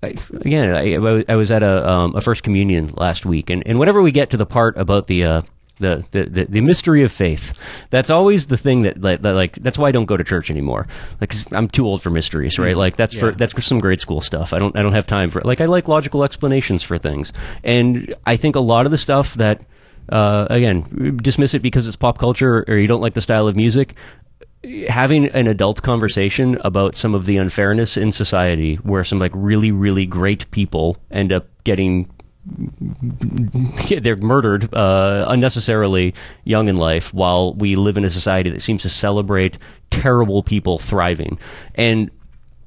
[0.07, 0.95] I, again, I,
[1.29, 4.31] I was- at a, um, a first communion last week, and, and whenever we get
[4.31, 5.42] to the part about the, uh,
[5.79, 7.53] the, the, the mystery of faith,
[7.90, 10.51] that's always the thing that, like, that like that's why I don't go to church
[10.51, 10.87] anymore.
[11.21, 12.75] Like 'cause I'm too old for mysteries, right?
[12.75, 14.55] Like that's for that's for some grade school stuff.
[14.55, 15.45] I don't I don't have time for it.
[15.45, 19.35] Like I like logical explanations for things, and I think a lot of the stuff
[19.35, 19.61] that
[20.09, 23.57] uh, again, dismiss it because it's pop culture or you don't like the style of
[23.57, 23.95] music.
[24.88, 29.71] Having an adult conversation about some of the unfairness in society, where some like really,
[29.71, 32.09] really great people end up getting
[34.01, 36.14] they're murdered uh, unnecessarily
[36.45, 39.59] young in life, while we live in a society that seems to celebrate
[39.90, 41.38] terrible people thriving.
[41.75, 42.11] And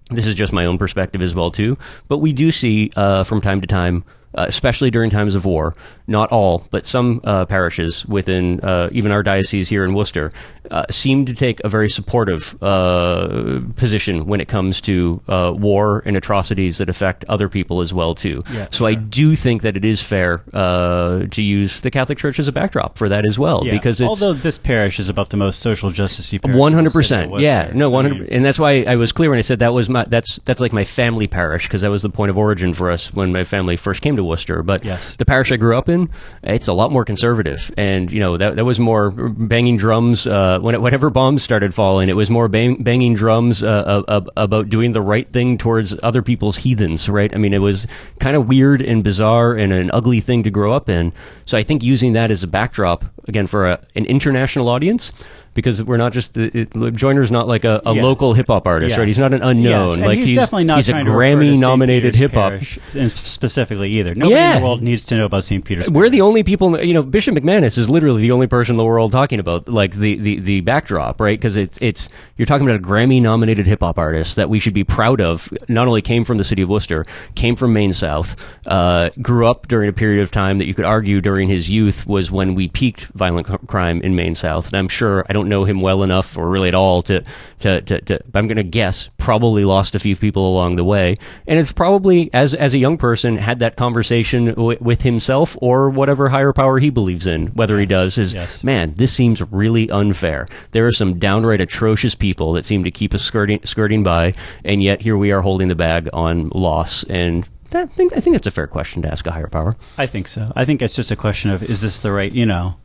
[0.09, 3.41] this is just my own perspective as well too, but we do see uh, from
[3.41, 5.73] time to time, uh, especially during times of war,
[6.07, 10.31] not all, but some uh, parishes within uh, even our diocese here in Worcester
[10.69, 16.01] uh, seem to take a very supportive uh, position when it comes to uh, war
[16.05, 18.39] and atrocities that affect other people as well too.
[18.51, 22.39] Yeah, so I do think that it is fair uh, to use the Catholic Church
[22.39, 25.29] as a backdrop for that as well, Yeah, because it's although this parish is about
[25.29, 26.55] the most social justice parish.
[26.55, 27.39] one hundred percent.
[27.39, 29.73] Yeah, no, I mean, hundred, and that's why I was clear when I said that
[29.73, 32.73] was my that's that's like my family parish because that was the point of origin
[32.73, 34.61] for us when my family first came to Worcester.
[34.63, 35.15] But Yes.
[35.15, 36.09] the parish I grew up in,
[36.43, 40.27] it's a lot more conservative, and you know that that was more banging drums.
[40.27, 44.21] Uh, when it, whenever bombs started falling, it was more bang, banging drums uh, uh,
[44.37, 47.09] about doing the right thing towards other people's heathens.
[47.09, 47.33] Right?
[47.33, 47.87] I mean, it was
[48.19, 51.13] kind of weird and bizarre and an ugly thing to grow up in.
[51.45, 55.13] So I think using that as a backdrop again for a, an international audience
[55.59, 58.03] because we're not just the, it, Joyner's not like a, a Yes.
[58.03, 59.07] local hip hop artist, right?
[59.07, 59.89] He's not an unknown.
[59.91, 62.61] Yes, like he's, definitely not he's a Grammy nominated hip hop.
[63.09, 64.13] Specifically either.
[64.15, 64.55] Nobody Yeah.
[64.55, 65.63] in the world needs to know about St.
[65.63, 65.89] Peter's.
[65.89, 67.03] We're the only people, you know.
[67.03, 70.39] Bishop McManus is literally the only person in the world talking about like the the,
[70.39, 71.37] the backdrop, right?
[71.37, 74.83] Because it's it's you're talking about a Grammy-nominated hip hop artist that we should be
[74.83, 75.49] proud of.
[75.67, 79.67] Not only came from the city of Worcester, came from Main South, uh, grew up
[79.67, 82.67] during a period of time that you could argue during his youth was when we
[82.67, 84.67] peaked violent crime in Main South.
[84.67, 87.23] And I'm sure I don't know him well enough or really at all to
[87.59, 88.01] to to.
[88.01, 91.59] to but I'm going to guess probably lost a few people along the way, and
[91.59, 96.29] it's probably as as a young person had that conversation w- with himself or whatever
[96.29, 97.47] higher power he believes in.
[97.47, 98.63] Whether he does is yes.
[98.63, 100.47] man, this seems really unfair.
[100.71, 104.81] There are some downright atrocious people that seem to keep us skirting skirting by, and
[104.81, 107.03] yet here we are holding the bag on loss.
[107.03, 109.75] And I think I think that's a fair question to ask a higher power.
[109.97, 110.51] I think so.
[110.55, 112.75] I think it's just a question of is this the right, you know,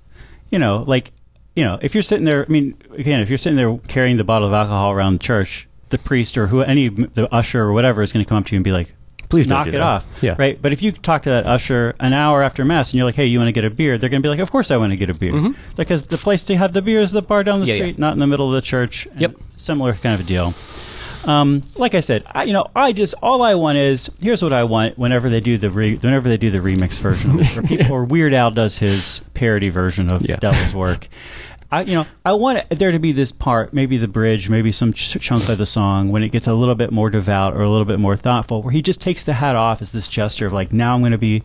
[0.50, 1.12] you know, like,
[1.54, 4.24] you know, if you're sitting there, I mean, again, if you're sitting there carrying the
[4.24, 8.12] bottle of alcohol around church, the priest or who any the usher or whatever is
[8.12, 8.92] going to come up to you and be like,
[9.30, 10.34] Please knock it that." off, Yeah.
[10.38, 10.60] right?
[10.60, 13.26] But if you talk to that usher an hour after mass and you're like, hey,
[13.26, 13.96] you want to get a beer?
[13.98, 16.18] They're going to be like, of course I want to get a beer, because the
[16.18, 17.70] place to have the beer is the bar down the Mm-hmm.
[17.70, 17.82] Yeah, yeah.
[17.92, 19.08] street, not in the middle of the church.
[19.16, 19.36] Yep.
[19.56, 20.52] Similar kind of a deal.
[21.26, 24.52] Um, like I said, I, you know, I just all I want is here's what
[24.52, 27.92] I want whenever they do the re, whenever they do the remix version, or, people,
[27.92, 30.36] or Weird Al does his parody version of Yeah.
[30.36, 31.08] Devil's Work.
[31.72, 34.92] I, you know, I want there to be this part, maybe the bridge, maybe some
[34.92, 37.70] ch- chunk of the song when it gets a little bit more devout or a
[37.70, 40.52] little bit more thoughtful, where he just takes the hat off as this gesture of
[40.52, 41.42] like, now I'm going to be,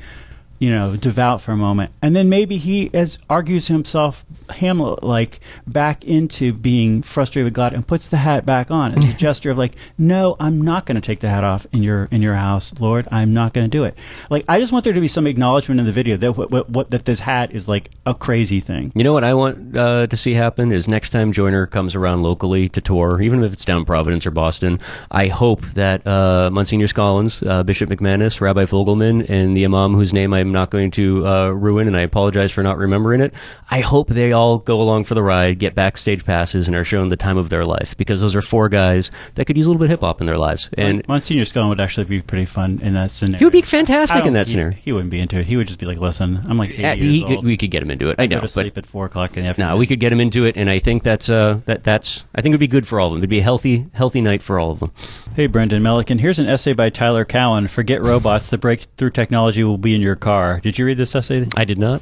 [0.60, 5.40] you know, devout for a moment, and then maybe he as argues himself Hamlet like
[5.68, 9.52] back into being frustrated with God and puts the hat back on as a gesture
[9.52, 12.36] of like, no, I'm not going to take the hat off in your in your
[12.36, 13.08] house, Lord.
[13.12, 13.98] I'm not going to do it.
[14.30, 16.70] Like I just want there to be some acknowledgement in the video that what, what,
[16.70, 18.92] what that this hat is like a crazy thing.
[18.96, 22.24] You know what I want uh, to see happen is next time Joyner comes around
[22.24, 24.80] locally to tour, even if it's down Providence or Boston,
[25.12, 30.14] I hope that uh, Monsignor Scollins, uh, Bishop McManus, Rabbi Fogelman, and the Imam whose
[30.14, 33.34] name I'm not going to uh, ruin, and I apologize for not remembering it.
[33.70, 37.10] I hope they all go along for the ride, get backstage passes, and are shown
[37.10, 39.80] the time of their life because those are four guys that could use a little
[39.80, 40.70] bit of hip hop in their lives.
[40.78, 43.38] And Monsignor Scone would actually be pretty fun in that scenario.
[43.40, 44.78] he would be fantastic in that he, scenario.
[44.82, 45.46] He wouldn't be into it.
[45.46, 47.46] He would just be like, "Listen, I'm like 80 Yeah, years old.
[47.46, 48.16] we could get him into it.
[48.20, 50.00] I go know, to but sleep at four o'clock in the afternoon." No, we could
[50.00, 52.68] get him into it, and I think that's uh that that's I think it'd be
[52.68, 53.20] good for all of them.
[53.20, 54.92] It'd be a healthy healthy night for all of them.
[55.36, 57.68] Hey, Brendan Melican, here's an essay by Tyler Cowen.
[57.68, 58.50] Forget robots.
[58.50, 60.60] The breakthrough technology will be in your car.
[60.62, 61.48] Did you read this essay?
[61.56, 62.02] I did not.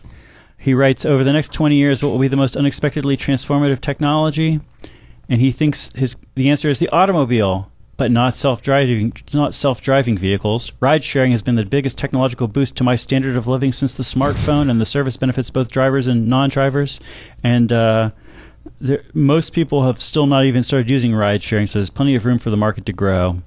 [0.58, 4.60] He writes, over the next 20 years, what will be the most unexpectedly transformative technology?
[5.30, 10.72] And he thinks his the answer is the automobile, but not self-driving, not self-driving vehicles.
[10.80, 14.04] Ride sharing has been the biggest technological boost to my standard of living since the
[14.04, 17.00] smartphone, and the service benefits both drivers and non-drivers.
[17.44, 18.12] And uh,
[18.80, 22.26] there, most people have still not even started using ride sharing, so there's plenty of
[22.26, 23.42] room for the market to grow.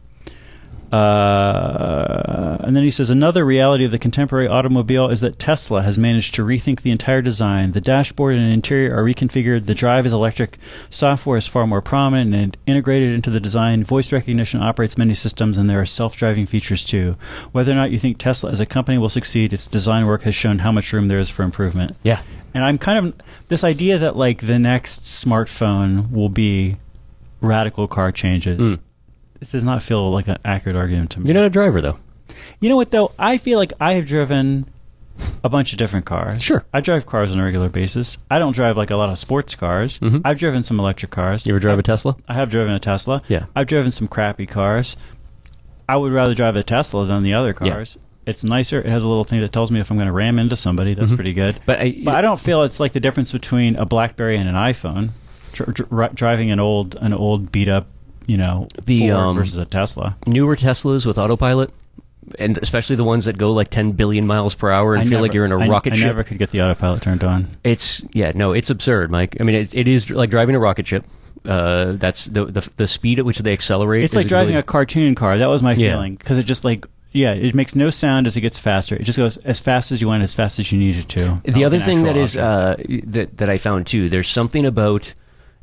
[0.92, 5.96] Uh, and then he says another reality of the contemporary automobile is that Tesla has
[5.98, 7.72] managed to rethink the entire design.
[7.72, 9.66] The dashboard and interior are reconfigured.
[9.66, 10.59] The drive is electric.
[10.88, 13.85] Software is far more prominent and integrated into the design.
[13.85, 17.14] Voice recognition operates many systems, and there are self-driving features too.
[17.53, 20.35] Whether or not you think Tesla as a company will succeed, its design work has
[20.35, 21.96] shown how much room there is for improvement.
[22.03, 22.22] Yeah.
[22.53, 23.14] And I'm kind of
[23.46, 26.79] this idea that like the next smartphone will be
[27.40, 28.59] radical car changes.
[28.59, 28.81] Mm.
[29.40, 31.26] This does not feel like an accurate argument to me.
[31.26, 31.98] You're not a driver though.
[32.61, 33.12] You know what though?
[33.18, 34.66] I feel like I have driven
[35.44, 36.42] a bunch of different cars.
[36.42, 36.64] Sure.
[36.72, 38.16] I drive cars on a regular basis.
[38.31, 39.98] I don't drive like a lot of sports cars.
[39.98, 40.22] Mhm.
[40.24, 41.46] I've driven some electric cars.
[41.46, 42.16] You ever drive a Tesla?
[42.29, 43.20] I have driven a Tesla.
[43.29, 43.46] Yeah.
[43.57, 44.96] I've driven some crappy cars.
[45.88, 47.96] I would rather drive a Tesla than the other cars.
[47.96, 48.03] Yeah.
[48.31, 48.79] It's nicer.
[48.79, 50.94] It has a little thing that tells me if I'm going to ram into somebody.
[50.94, 51.55] That's pretty good.
[51.57, 51.64] Mm-hmm.
[51.66, 54.55] But I, But I don't feel it's like the difference between a BlackBerry and an
[54.55, 55.11] iPhone.
[55.53, 57.88] Dr- dr- driving an old an old beat up,
[58.31, 60.16] you know, The, Ford um, versus a Tesla.
[60.27, 61.71] newer Teslas with autopilot,
[62.38, 65.12] and especially the ones that go like 10 billion miles per hour and I feel
[65.12, 66.05] never- like you're in a I- rocket I ship.
[66.05, 67.49] I never could get the autopilot turned on.
[67.64, 69.37] It's yeah, no, it's absurd, Mike.
[69.40, 71.05] I mean, it's, it is like driving a rocket ship.
[71.45, 74.05] Uh, that's the, the the speed at which they accelerate.
[74.05, 75.38] It's like driving really- a cartoon car.
[75.38, 75.93] That was my Yeah.
[75.95, 78.95] feeling because it just like yeah, it makes no sound as it gets faster.
[78.95, 81.40] It just goes as fast as you want, as fast as you need it to.
[81.45, 85.12] The other thing that actual is uh, that that I found too, there's something about.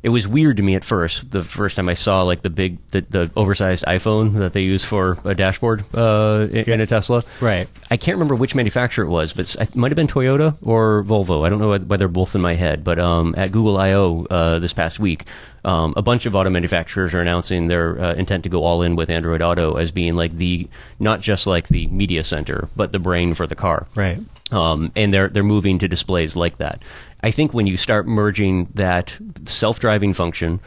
[0.00, 1.28] It was weird to me at first.
[1.28, 4.84] The first time I saw like the big, the, the oversized iPhone that they use
[4.84, 7.24] for a dashboard uh, in, a Tesla.
[7.40, 7.66] right.
[7.90, 11.44] I can't remember which manufacturer it was, but it might have been Toyota or Volvo.
[11.44, 12.84] I don't know whether both in my head.
[12.84, 15.24] But um, at Google I/O uh, this past week,
[15.64, 18.94] Um, a bunch of auto manufacturers are announcing their uh, intent to go all in
[18.94, 20.68] with Android Auto as being like the
[21.00, 24.18] not just like the media center, but the brain for the car Right.
[24.52, 26.82] um, and they're they're moving to displays like that.
[27.22, 30.60] I think when you start merging that self-driving function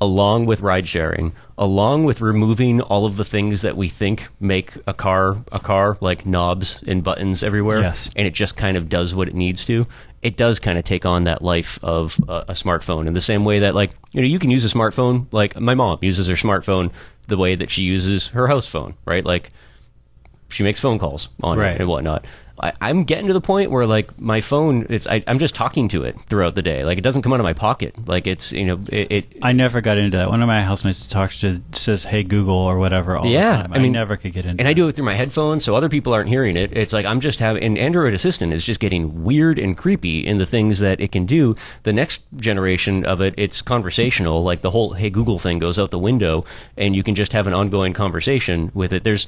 [0.00, 4.72] along with ride sharing, along with removing all of the things that we think make
[4.86, 8.08] a car a car, like knobs and buttons everywhere, Yes.
[8.14, 9.86] and it just kind of does what it needs to.
[10.22, 13.44] It does kind of take on that life of a, a smartphone in the same
[13.44, 16.34] way that like you know you can use a smartphone like my mom uses her
[16.36, 16.92] smartphone
[17.26, 19.24] the way that she uses her house phone, right?
[19.24, 19.50] Like
[20.48, 21.74] she makes phone calls on Right.
[21.74, 22.24] it and whatnot.
[22.60, 25.88] I, I'm getting to the point where like my phone, it's I, I'm just talking
[25.90, 26.84] to it throughout the day.
[26.84, 28.08] Like it doesn't come out of my pocket.
[28.08, 29.12] Like it's you know it.
[29.12, 30.28] it I never got into that.
[30.28, 33.72] One of my housemates talks to says "Hey Google" or whatever all Yeah, the time.
[33.74, 34.60] I mean- never could get into.
[34.60, 36.76] and I do it through my headphones, so other people aren't hearing it.
[36.76, 37.62] It's like I'm just having.
[37.62, 41.26] And Android Assistant is just getting weird and creepy in the things that it can
[41.26, 41.56] do.
[41.84, 44.42] The next generation of it, it's conversational.
[44.42, 46.44] Like the whole "Hey Google" thing goes out the window,
[46.76, 49.04] and you can just have an ongoing conversation with it.
[49.04, 49.26] There's,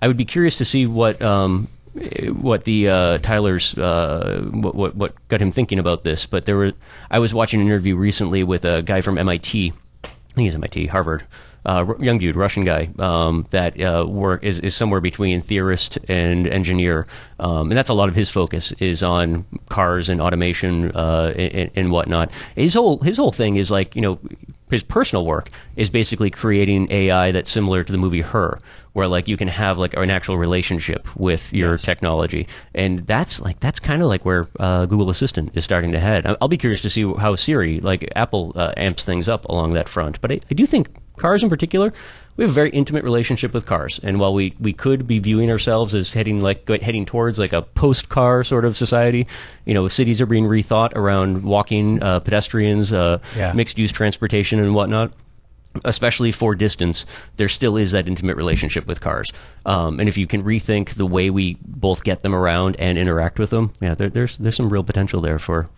[0.00, 4.94] I would be curious to see what um, what the uh, Tyler's uh, what, what
[4.94, 6.26] what got him thinking about this.
[6.26, 6.72] But there were
[7.10, 9.72] I was watching an interview recently with a guy from MIT.
[10.04, 11.26] I think he's MIT, Harvard,
[11.64, 16.46] uh, young dude, Russian guy, um, that uh, work is, is somewhere between theorist and
[16.46, 17.06] engineer,
[17.38, 21.70] um, and that's a lot of his focus is on cars and automation uh, and,
[21.74, 22.30] and whatnot.
[22.54, 24.18] His whole his whole thing is like you know
[24.70, 28.58] his personal work is basically creating AI that's similar to the movie Her,
[28.92, 31.82] where like you can have like an actual relationship with your Yes.
[31.82, 36.00] technology, and that's like that's kind of like where uh, Google Assistant is starting to
[36.00, 36.26] head.
[36.40, 39.88] I'll be curious to see how Siri, like Apple, uh, amps things up along that
[39.88, 40.20] front.
[40.20, 41.92] But I, I do think cars in particular,
[42.40, 45.50] we have a very intimate relationship with cars, and while we, we could be viewing
[45.50, 49.26] ourselves as heading like heading towards like a post car sort of society,
[49.66, 53.52] you know, cities are being rethought around walking, uh, pedestrians, uh, Yeah.
[53.52, 55.12] mixed use transportation, and whatnot
[55.84, 57.04] especially for distance,
[57.36, 59.30] there still is that intimate relationship with cars.
[59.66, 63.38] Um, and if you can rethink the way we both get them around and interact
[63.38, 65.68] with them, yeah, there, there's there's some real potential there for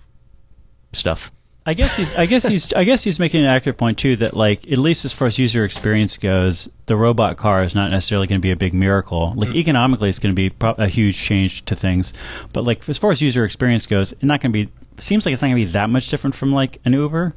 [0.92, 1.32] stuff.
[1.64, 4.34] I guess he's I guess he's I guess he's making an accurate point too that
[4.34, 8.26] like at least as far as user experience goes, the robot car is not necessarily
[8.26, 9.32] going to be a big miracle.
[9.36, 9.56] Like mm.
[9.56, 12.14] economically, it's going to be pro- a huge change to things,
[12.52, 14.72] but like as far as user experience goes, it's not going to be.
[14.98, 17.34] Seems like it's not going to be that much different from like an Uber,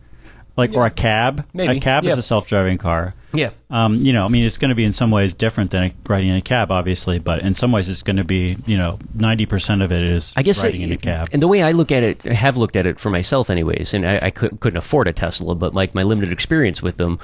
[0.58, 1.46] like or a cab.
[1.54, 3.14] Maybe, a cab is a self-driving car.
[3.34, 3.50] Yeah.
[3.70, 6.30] Um, you know, I mean, it's going to be in some ways different than riding
[6.30, 9.84] in a cab, obviously, but in some ways, it's going to be, you know, 90%
[9.84, 11.30] of it is I guess riding in a cab.
[11.34, 13.94] And the way I look at it, I have looked at it for myself, anyways.
[13.94, 17.20] And I, I could, couldn't afford a Tesla, but like my limited experience with them,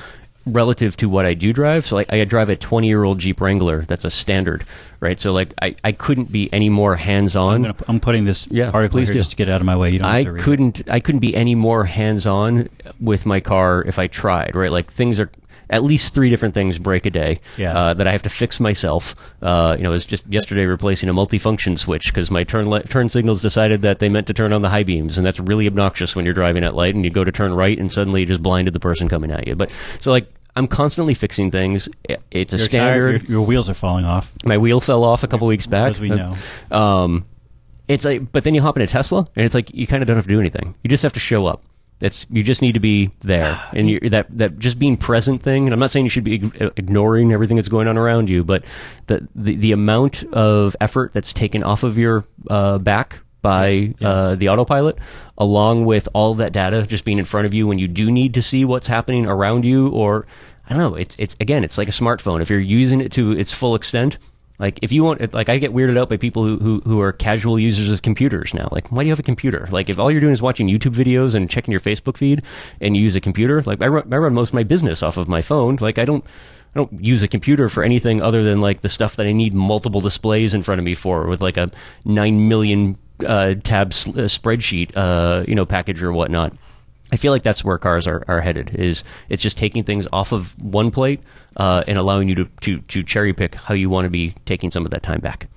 [0.45, 1.85] relative to what I do drive.
[1.85, 3.81] So like I drive a 20 year old Jeep Wrangler.
[3.81, 4.63] That's a standard,
[4.99, 5.19] right?
[5.19, 7.65] So like I, I couldn't be any more hands on.
[7.65, 9.91] I'm, I'm putting this Yeah, article here just to get out of my way.
[9.91, 10.43] You don't I read it.
[10.43, 14.71] couldn't I couldn't be any more hands on with my car if I tried, right?
[14.71, 15.29] Like things are
[15.71, 17.75] at least three different things break a day Yeah.
[17.75, 19.15] uh, that I have to fix myself.
[19.41, 22.83] Uh, you know, it was just yesterday replacing a multifunction switch because my turn li-
[22.83, 25.67] turn signals decided that they meant to turn on the high beams, and that's really
[25.67, 28.25] obnoxious when you're driving at light and you go to turn right and suddenly you
[28.27, 29.55] just blinded the person coming at you.
[29.55, 31.87] But so like I'm constantly fixing things.
[32.29, 32.69] It's a Your, tire-
[33.17, 33.21] standard.
[33.29, 34.29] your, your wheels are falling off.
[34.43, 35.91] My wheel fell off a couple weeks back.
[35.91, 36.35] As we know.
[36.69, 37.25] Um,
[37.87, 40.07] it's like, but then you hop in a Tesla, and it's like you kind of
[40.07, 40.75] don't have to do anything.
[40.83, 41.61] You just have to show up.
[42.01, 45.65] It's you just need to be there, and you that that just being present thing.
[45.65, 46.35] And I'm not saying you should be
[46.75, 48.65] ignoring everything that's going on around you, but
[49.07, 53.93] the the, the amount of effort that's taken off of your uh, back by Yes,
[54.01, 54.99] Uh, the autopilot,
[55.37, 58.11] along with all of that data just being in front of you when you do
[58.11, 60.27] need to see what's happening around you, or
[60.69, 60.95] I don't know.
[60.95, 62.41] It's it's again, it's like a smartphone.
[62.41, 64.19] If you're using it to its full extent,
[64.61, 67.11] like if you want, like I get weirded out by people who, who who are
[67.11, 68.69] casual users of computers now.
[68.71, 69.67] Like, why do you have a computer?
[69.71, 72.43] Like, if all you're doing is watching YouTube videos and checking your Facebook feed,
[72.79, 75.17] and you use a computer, like I run, I run most of my business off
[75.17, 75.77] of my phone.
[75.81, 76.23] Like, I don't.
[76.73, 79.53] I don't use a computer for anything other than like the stuff that I need
[79.53, 81.67] multiple displays in front of me for, with like a
[82.05, 82.95] nine million
[83.25, 86.53] uh, tab uh, spreadsheet, uh, you know, package or whatnot.
[87.11, 88.75] I feel like that's where cars are, are headed.
[88.75, 91.21] Is it's just taking things off of one plate
[91.57, 94.71] uh, and allowing you to, to, to cherry pick how you want to be taking
[94.71, 95.47] some of that time back.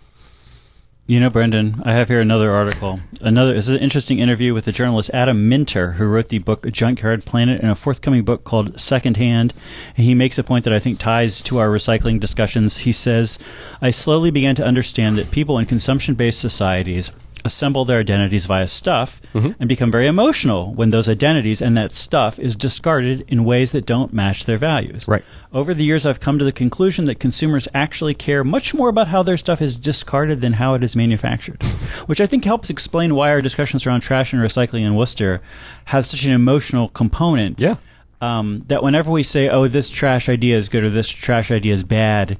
[1.06, 2.98] You know, Brendan, I have here another article.
[3.20, 6.66] Another this is an interesting interview with the journalist Adam Minter, who wrote the book
[6.72, 9.52] Junkyard Planet and a forthcoming book called Secondhand.
[9.98, 12.78] And he makes a point that I think ties to our recycling discussions.
[12.78, 13.38] He says,
[13.82, 17.10] I slowly began to understand that people in consumption based societies
[17.44, 22.38] assemble their identities via stuff and become very emotional when those identities and that stuff
[22.38, 25.06] is discarded in ways that don't match their values.
[25.06, 25.22] Right.
[25.52, 29.08] Over the years, I've come to the conclusion that consumers actually care much more about
[29.08, 31.62] how their stuff is discarded than how it is manufactured,
[32.06, 35.42] which I think helps explain why our discussions around trash and recycling in Worcester
[35.84, 37.60] have such an emotional component.
[37.60, 37.76] Yeah.
[38.20, 41.74] um, that whenever we say, "Oh, this trash idea is good" or "This trash idea
[41.74, 42.38] is bad,"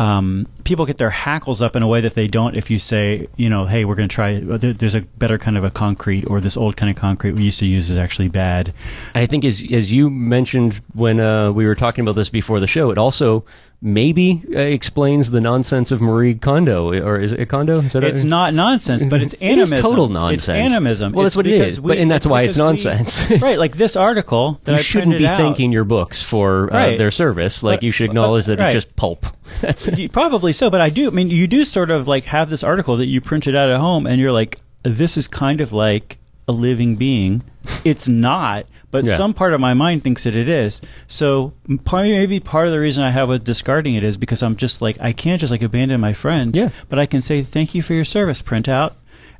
[0.00, 3.28] um, people get their hackles up in a way that they don't if you say,
[3.36, 4.38] you know, "Hey, we're going to try.
[4.40, 7.42] there- There's a better kind of a concrete, or this old kind of concrete we
[7.44, 8.72] used to use is actually bad."
[9.14, 12.66] I think as as you mentioned when uh, we were talking about this before the
[12.66, 13.44] show, it also
[13.82, 17.80] maybe uh, explains the nonsense of Marie Kondo, or is it Kondo?
[17.80, 19.40] Is that It's a, not nonsense, but it's animism.
[19.50, 19.90] It is animism.
[19.90, 20.72] total It's nonsense.
[20.72, 21.12] animism.
[21.12, 23.30] Well, It's that's what it is, but- and that's why it's because we- nonsense.
[23.42, 25.38] right, like this article that You I shouldn't be out.
[25.38, 26.98] thanking your books for uh, Right.
[26.98, 27.62] their service.
[27.62, 28.76] Like But- you should but- acknowledge that right.
[28.76, 29.26] it's just pulp.
[29.60, 31.08] That's Probably so, but I do.
[31.08, 33.80] I mean, you do sort of like have this article that you printed out at
[33.80, 37.42] home, and you're like, this is kind of like a living being.
[37.84, 39.14] It's not, but Yeah.
[39.14, 40.80] some part of my mind thinks that it is.
[41.06, 41.52] So
[41.92, 44.98] maybe part of the reason I have with discarding it is because I'm just like
[45.00, 46.54] I can't just like abandon my friend.
[46.54, 46.68] Yeah.
[46.88, 48.96] But I can say thank you for your service, Print out.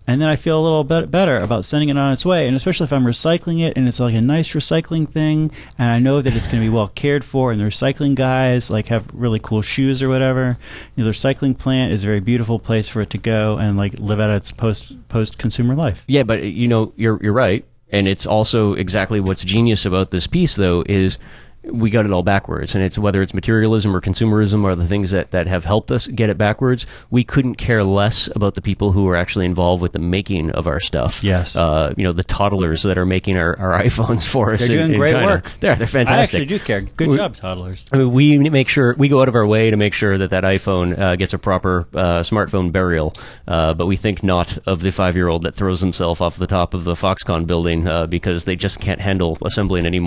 [0.06, 2.56] And then I feel a little bit better about sending it on its way, and
[2.56, 6.20] especially if I'm recycling it and it's like a nice recycling thing, and I know
[6.20, 9.38] that it's going to be well cared for, and the recycling guys like have really
[9.40, 10.56] cool shoes or whatever.
[10.96, 13.76] You know, the recycling plant is a very beautiful place for it to go and
[13.76, 16.02] like live out its post post consumer life.
[16.08, 20.26] Yeah, but you know, you're you're right, and it's also exactly what's genius about this
[20.26, 21.18] piece, though, is
[21.62, 25.10] we got it all backwards, and it's whether it's materialism or consumerism or the things
[25.10, 26.86] that that have helped us get it backwards.
[27.10, 30.66] We couldn't care less about the people who are actually involved with the making of
[30.66, 31.22] our stuff.
[31.22, 31.56] Yes.
[31.56, 34.60] uh, you know, the toddlers that are making our, our iPhones for us.
[34.66, 35.26] They're doing in great China.
[35.26, 35.50] work.
[35.60, 36.38] They're they're fantastic.
[36.40, 36.80] I actually do care.
[36.80, 37.88] Good We- job, toddlers.
[37.92, 40.30] I mean, we make sure we go out of our way to make sure that
[40.30, 43.14] that iPhone uh, gets a proper uh, smartphone burial,
[43.46, 46.84] uh, but we think not of the five-year-old that throws himself off the top of
[46.84, 50.00] the Foxconn building uh, because they just can't handle assembling any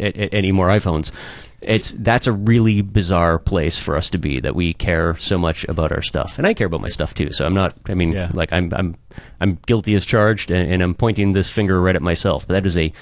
[0.00, 1.12] more a- a- any more iPhones.
[1.62, 5.64] It's that's a really bizarre place for us to be that we care so much
[5.64, 7.32] about our stuff, and I care about my stuff too.
[7.32, 7.74] So I'm not.
[7.88, 8.30] I mean, Yeah.
[8.32, 8.94] like I'm I'm
[9.40, 12.46] I'm guilty as charged, and, and I'm pointing this finger right at myself.
[12.46, 12.92] But that is a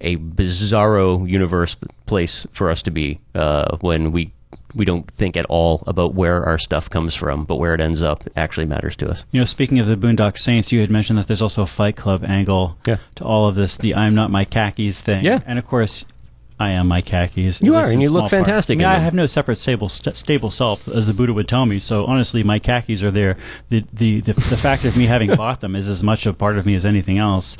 [0.00, 4.32] a bizarro universe place for us to be uh, when we
[4.74, 8.02] we don't think at all about where our stuff comes from, but where it ends
[8.02, 9.24] up actually matters to us.
[9.32, 11.96] You know, speaking of the Boondock Saints, you had mentioned that there's also a Fight
[11.96, 12.96] Club angle Yeah.
[13.16, 15.24] to all of this, the "I'm not my khakis" thing.
[15.24, 15.40] Yeah.
[15.46, 16.04] and of course.
[16.60, 17.62] I am my khakis.
[17.62, 18.30] You are, and you look part.
[18.30, 21.48] fantastic I mean, I have no separate stable st- stable self, as the Buddha would
[21.48, 21.80] tell me.
[21.80, 23.38] So honestly, my khakis are there.
[23.70, 26.58] The the the, the fact of me having bought them is as much a part
[26.58, 27.56] of me as anything else,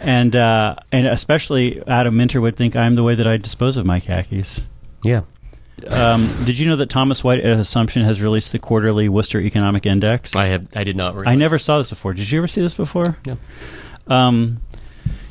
[0.00, 3.84] and uh, and especially Adam Minter would think I'm the way that I dispose of
[3.84, 4.62] my khakis.
[5.04, 5.20] Yeah.
[5.86, 9.84] Um, did you know that Thomas White at Assumption has released the quarterly Worcester Economic
[9.84, 10.34] Index?
[10.34, 11.32] I have I did not realize.
[11.32, 12.14] I never saw this before.
[12.14, 13.18] Did you ever see this before?
[13.26, 13.36] No.
[14.08, 14.62] Um,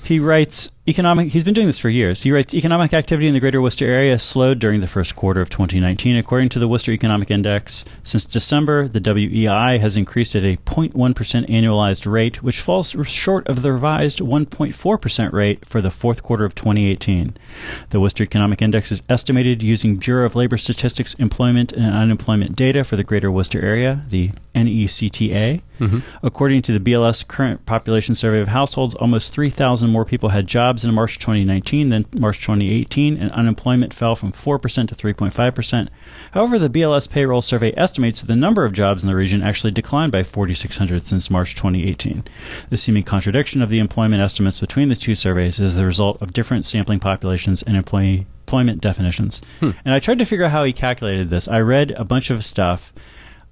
[0.03, 1.29] he writes economic.
[1.29, 2.21] He's been doing this for years.
[2.21, 5.49] He writes economic activity in the Greater Worcester area slowed during the first quarter of
[5.49, 7.83] 2019, according to the Worcester Economic Index.
[8.03, 10.93] Since December, the WEI has increased at a 0.1%
[11.49, 16.55] annualized rate, which falls short of the revised 1.4% rate for the fourth quarter of
[16.55, 17.35] 2018.
[17.89, 22.85] The Worcester Economic Index is estimated using Bureau of Labor Statistics employment and unemployment data
[22.85, 25.61] for the Greater Worcester area, the NECTA.
[25.79, 25.99] Mm-hmm.
[26.23, 30.85] According to the BLS current population survey of households, almost 3,000 more people had jobs
[30.85, 35.87] in March 2019 than March 2018, and unemployment fell from 4% to 3.5%.
[36.29, 39.71] However, the BLS payroll survey estimates that the number of jobs in the region actually
[39.71, 42.25] declined by 4,600 since March 2018.
[42.69, 46.31] The seeming contradiction of the employment estimates between the two surveys is the result of
[46.31, 49.41] different sampling populations and employee employment definitions.
[49.61, 49.71] Hmm.
[49.83, 51.47] And I tried to figure out how he calculated this.
[51.47, 52.93] I read a bunch of stuff.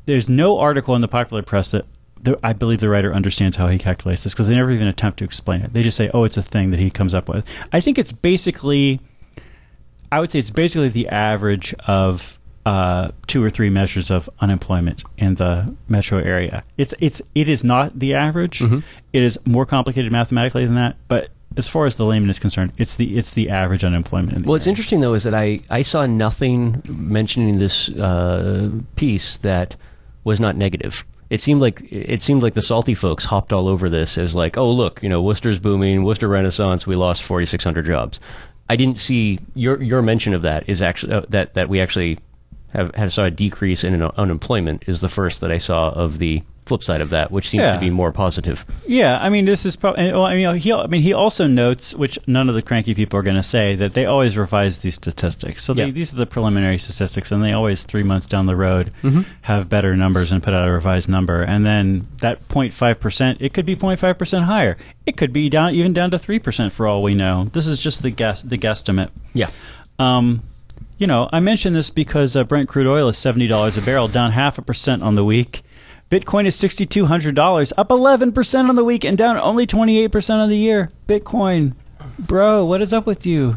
[0.06, 1.86] There's no article in the popular press that
[2.26, 5.20] the, I believe the writer understands how he calculates this because they never even attempt
[5.20, 5.72] to explain it.
[5.74, 8.12] They just say, "Oh, it's a thing that he comes up with." I think it's
[8.12, 9.00] basically,
[10.12, 15.04] I would say it's basically the average of uh, two or three measures of unemployment
[15.18, 16.64] in the metro area.
[16.78, 18.62] It's it's it is not the average.
[18.62, 22.74] It is more complicated mathematically than that, but as far as the layman is concerned,
[22.78, 24.36] it's the it's the average unemployment.
[24.36, 24.72] In the What's area.
[24.72, 29.76] interesting though is that I, I saw nothing mentioning this uh, piece that
[30.24, 31.06] was not negative.
[31.36, 34.58] It seemed like it seemed like the salty folks hopped all over this as like,
[34.58, 38.22] oh look, you know, Worcester's booming, Worcester Renaissance, we lost 4,600 jobs.
[38.70, 42.20] I didn't see your your mention of that is actually uh, that that we actually
[42.70, 46.20] have, have saw a decrease in un- unemployment is the first that I saw of
[46.20, 47.76] the flip side of that, which seems Yeah.
[47.76, 48.66] to be more positive.
[48.88, 50.12] Yeah, I mean, this is probably.
[50.12, 50.74] Well, I mean, he.
[50.74, 53.76] I mean, he also notes, which none of the cranky people are going to say,
[53.76, 55.64] that they always revise these statistics.
[55.64, 55.92] So they, Yeah.
[55.92, 59.22] these are the preliminary statistics, and they always three months down the road Mm-hmm.
[59.42, 61.42] have better numbers and put out a revised number.
[61.44, 64.78] And then that 0.5 percent, it could be 0.5 percent higher.
[65.06, 67.48] It could be down even down to three percent for all we know.
[67.52, 69.10] This is just the guess, the guesstimate.
[69.34, 69.50] Yeah.
[70.00, 70.42] Um,
[70.98, 74.08] you know, I mention this because uh, Brent crude oil is seventy dollars a barrel,
[74.08, 75.62] down half a percent on the week.
[76.10, 79.66] Bitcoin is sixty two hundred dollars, up eleven percent on the week, and down only
[79.66, 80.90] twenty eight percent on the year.
[81.08, 81.74] Bitcoin,
[82.20, 83.56] bro, what is up with you?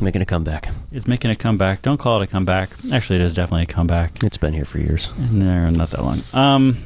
[0.00, 0.68] making a comeback.
[0.92, 1.82] It's making a comeback.
[1.82, 2.70] Don't call it a comeback.
[2.92, 4.22] Actually, it is definitely a comeback.
[4.24, 5.10] It's been here for years.
[5.30, 6.20] No, not that long.
[6.32, 6.78] Um,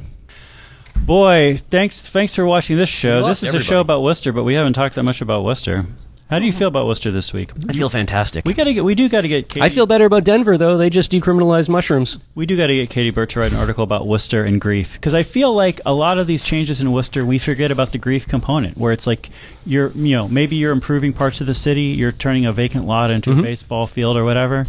[0.97, 3.27] boy, thanks thanks for watching this show.
[3.27, 5.85] This is a show about Worcester, but we haven't talked that much about Worcester.
[6.31, 7.51] How do you feel about Worcester this week?
[7.69, 8.47] I feel fantastic.
[8.47, 8.83] We gotta get.
[8.83, 9.49] We do gotta get.
[9.49, 10.79] Kayti, I feel better about Denver though.
[10.79, 12.19] They just decriminalized mushrooms.
[12.35, 15.13] We do gotta get Kayti Burt to write an article about Worcester and grief because
[15.15, 18.27] I feel like a lot of these changes in Worcester, we forget about the grief
[18.27, 19.29] component, where it's like
[19.67, 23.11] you're, you know, maybe you're improving parts of the city, you're turning a vacant lot
[23.11, 23.43] into a Mhm.
[23.43, 24.67] baseball field or whatever.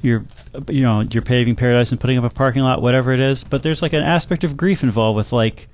[0.00, 0.24] You're,
[0.70, 3.44] you know, you're paving paradise and putting up a parking lot, whatever it is.
[3.44, 5.68] But there's like an aspect of grief involved with like.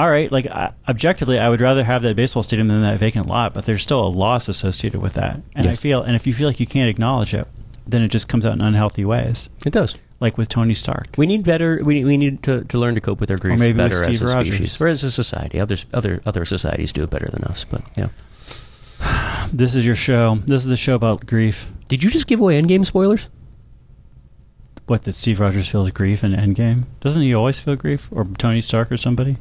[0.00, 3.26] All right, like I, objectively, I would rather have that baseball stadium than that vacant
[3.26, 5.42] lot, but there's still a loss associated with that.
[5.54, 7.46] And I feel, and if you feel like you can't acknowledge it,
[7.86, 9.96] then it just comes out in unhealthy ways It does.
[10.18, 11.08] like with Tony Stark.
[11.18, 11.82] We need better.
[11.84, 14.54] We, we need to, to learn to cope with our grief better as a Rogers.
[14.54, 15.60] species, or as a society.
[15.60, 17.64] Others, other other societies do it better than us.
[17.64, 18.08] But yeah.
[19.52, 20.36] This is your show.
[20.36, 21.70] This is the show about grief.
[21.90, 23.28] Did you just give away Endgame spoilers?
[24.86, 26.84] What that Steve Rogers feels grief in Endgame?
[27.00, 29.36] Doesn't he always feel grief, or Tony Stark or somebody?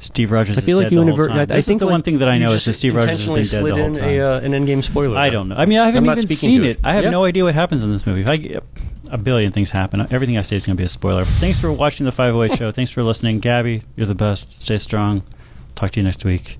[0.00, 0.58] Steve Rogers.
[0.58, 1.50] I feel is like dead you the whole time.
[1.50, 3.26] I, I think the like one thing that I know is that Steve Rogers has
[3.28, 4.08] been dead the whole slid time.
[4.10, 5.16] in a, uh, an Endgame spoiler.
[5.16, 5.56] I don't know.
[5.56, 6.70] I mean, I haven't even seen it.
[6.70, 6.80] it.
[6.84, 7.10] I have Yeah.
[7.10, 8.22] no idea what happens in this movie.
[8.22, 8.60] If I
[9.12, 10.00] a billion things happen.
[10.12, 11.24] Everything I say is going to be a spoiler.
[11.24, 12.70] Thanks for watching the 508 show.
[12.70, 13.40] Thanks for listening.
[13.40, 14.62] Gabby, you're the best.
[14.62, 15.24] Stay strong.
[15.74, 16.59] Talk to you next week.